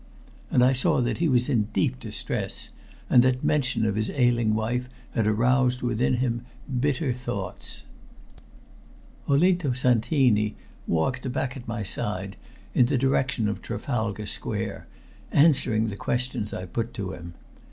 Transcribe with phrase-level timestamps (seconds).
[0.49, 2.69] And I saw that he was in deep distress,
[3.07, 6.43] and that mention of his ailing wife had aroused within him
[6.79, 7.83] bitter thoughts.
[9.29, 10.55] Olinto Santini
[10.87, 12.35] walked back at my side
[12.73, 14.87] in the direction of Trafalgar Square,
[15.31, 17.35] answering the questions I put to him.